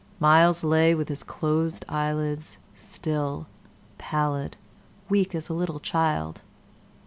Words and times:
Myles 0.19 0.63
lay 0.63 0.95
with 0.95 1.13
closed 1.27 1.85
eyelids, 1.87 2.57
still, 2.75 3.45
pallid, 3.99 4.57
weak 5.09 5.35
as 5.35 5.47
a 5.47 5.53
little 5.53 5.79
child. 5.79 6.41